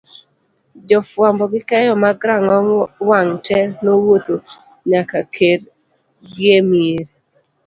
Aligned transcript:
jofuambo 0.87 1.43
gi 1.51 1.61
keyo 1.69 1.93
mag 2.03 2.17
rang'ong 2.29 2.69
wang' 3.09 3.35
te 3.45 3.57
nowuodho 3.83 4.35
nyakakorgiemier 4.89 6.99